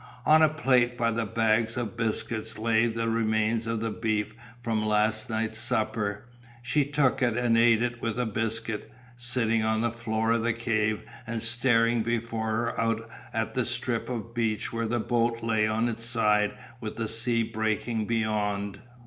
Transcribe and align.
On 0.25 0.41
a 0.41 0.49
plate 0.49 0.97
by 0.97 1.11
the 1.11 1.27
bags 1.27 1.77
of 1.77 1.95
biscuits 1.95 2.57
lay 2.57 2.87
the 2.87 3.07
remains 3.07 3.67
of 3.67 3.81
the 3.81 3.91
beef 3.91 4.33
from 4.59 4.83
last 4.83 5.29
night's 5.29 5.59
supper; 5.59 6.25
she 6.63 6.83
took 6.85 7.21
it 7.21 7.37
and 7.37 7.55
ate 7.55 7.83
it 7.83 8.01
with 8.01 8.19
a 8.19 8.25
biscuit, 8.25 8.91
sitting 9.15 9.61
on 9.63 9.81
the 9.81 9.91
floor 9.91 10.31
of 10.31 10.41
the 10.41 10.53
cave 10.53 11.03
and 11.27 11.39
staring 11.39 12.01
before 12.01 12.49
her 12.49 12.81
out 12.81 13.07
at 13.31 13.53
the 13.53 13.63
strip 13.63 14.09
of 14.09 14.33
beach 14.33 14.73
where 14.73 14.87
the 14.87 14.99
boat 14.99 15.43
lay 15.43 15.67
on 15.67 15.87
its 15.87 16.03
side 16.03 16.57
with 16.79 16.95
the 16.95 17.07
sea 17.07 17.43
breaking 17.43 18.07
beyond. 18.07 18.79